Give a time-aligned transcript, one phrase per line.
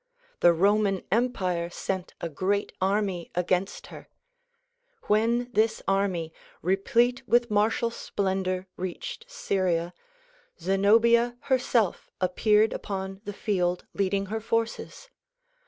[0.39, 4.09] The Roman empire sent a great army against her.
[5.03, 9.93] When this army replete with martial splendor reached Syria,
[10.59, 15.09] Zenobia herself appeared upon the field leading her forces.